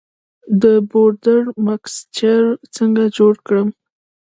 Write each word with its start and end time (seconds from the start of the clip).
د 0.61 0.63
بورډو 0.89 1.35
مکسچر 1.67 2.41
څنګه 2.75 3.03
جوړ 3.17 3.33
کړم؟ 3.45 3.67